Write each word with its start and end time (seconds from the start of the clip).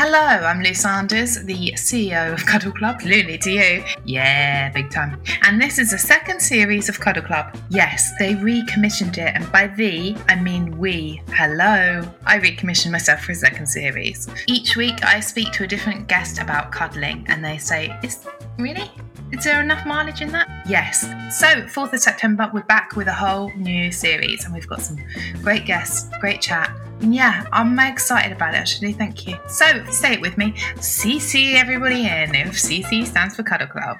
Hello, 0.00 0.16
I'm 0.16 0.62
Lou 0.62 0.74
Sanders, 0.74 1.42
the 1.42 1.72
CEO 1.72 2.32
of 2.32 2.46
Cuddle 2.46 2.70
Club. 2.70 3.02
Looney 3.02 3.36
to 3.38 3.50
you. 3.50 3.82
Yeah, 4.04 4.70
big 4.70 4.92
time. 4.92 5.20
And 5.42 5.60
this 5.60 5.76
is 5.80 5.90
the 5.90 5.98
second 5.98 6.38
series 6.38 6.88
of 6.88 7.00
Cuddle 7.00 7.24
Club. 7.24 7.58
Yes, 7.68 8.12
they 8.16 8.36
recommissioned 8.36 9.18
it, 9.18 9.34
and 9.34 9.50
by 9.50 9.66
the, 9.66 10.16
I 10.28 10.36
mean 10.36 10.78
we. 10.78 11.20
Hello. 11.30 12.08
I 12.24 12.38
recommissioned 12.38 12.92
myself 12.92 13.22
for 13.22 13.32
a 13.32 13.34
second 13.34 13.66
series. 13.66 14.28
Each 14.46 14.76
week, 14.76 15.04
I 15.04 15.18
speak 15.18 15.50
to 15.54 15.64
a 15.64 15.66
different 15.66 16.06
guest 16.06 16.38
about 16.38 16.70
cuddling, 16.70 17.26
and 17.26 17.44
they 17.44 17.58
say, 17.58 17.92
Is 18.04 18.24
really? 18.56 18.88
Is 19.32 19.42
there 19.42 19.60
enough 19.60 19.84
mileage 19.84 20.22
in 20.22 20.30
that? 20.30 20.48
Yes. 20.68 21.00
So, 21.40 21.46
4th 21.62 21.92
of 21.92 21.98
September, 21.98 22.48
we're 22.54 22.62
back 22.62 22.94
with 22.94 23.08
a 23.08 23.12
whole 23.12 23.50
new 23.56 23.90
series, 23.90 24.44
and 24.44 24.54
we've 24.54 24.68
got 24.68 24.80
some 24.80 24.98
great 25.42 25.66
guests, 25.66 26.08
great 26.20 26.40
chat. 26.40 26.70
And 27.00 27.14
yeah, 27.14 27.46
I'm 27.52 27.78
excited 27.78 28.32
about 28.32 28.54
it 28.54 28.58
actually. 28.58 28.92
Thank 28.92 29.26
you. 29.26 29.38
So, 29.48 29.84
say 29.90 30.14
it 30.14 30.20
with 30.20 30.36
me 30.36 30.52
CC 30.76 31.54
everybody 31.54 32.06
in 32.06 32.34
if 32.34 32.54
CC 32.54 33.06
stands 33.06 33.36
for 33.36 33.42
Cuddle 33.42 33.68
Club. 33.68 33.98